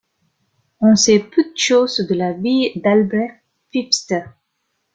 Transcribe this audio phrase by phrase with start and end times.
[0.81, 4.23] On sait peu de choses de la vie d'Albrecht Pfister.